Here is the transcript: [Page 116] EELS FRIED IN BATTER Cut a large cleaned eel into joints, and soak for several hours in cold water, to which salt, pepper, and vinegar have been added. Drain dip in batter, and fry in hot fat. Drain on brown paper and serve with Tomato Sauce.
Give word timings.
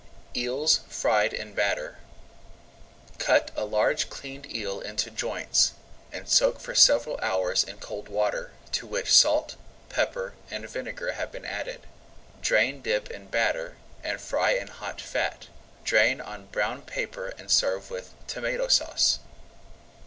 [Page 0.33 0.47
116] 0.47 0.47
EELS 0.47 0.79
FRIED 0.99 1.33
IN 1.33 1.53
BATTER 1.53 1.97
Cut 3.19 3.51
a 3.55 3.65
large 3.65 4.09
cleaned 4.09 4.51
eel 4.51 4.79
into 4.79 5.11
joints, 5.11 5.73
and 6.11 6.27
soak 6.27 6.59
for 6.59 6.73
several 6.73 7.19
hours 7.21 7.63
in 7.63 7.77
cold 7.77 8.09
water, 8.09 8.51
to 8.71 8.87
which 8.87 9.13
salt, 9.15 9.57
pepper, 9.89 10.33
and 10.49 10.67
vinegar 10.67 11.11
have 11.11 11.31
been 11.31 11.45
added. 11.45 11.85
Drain 12.41 12.81
dip 12.81 13.11
in 13.11 13.27
batter, 13.27 13.77
and 14.03 14.19
fry 14.19 14.53
in 14.53 14.69
hot 14.69 14.99
fat. 14.99 15.45
Drain 15.83 16.19
on 16.19 16.47
brown 16.47 16.81
paper 16.81 17.27
and 17.37 17.51
serve 17.51 17.91
with 17.91 18.11
Tomato 18.25 18.67
Sauce. 18.69 19.19